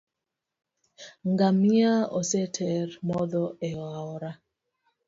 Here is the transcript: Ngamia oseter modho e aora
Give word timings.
Ngamia 1.29 1.93
oseter 2.19 2.87
modho 3.07 3.45
e 3.67 3.69
aora 3.89 4.31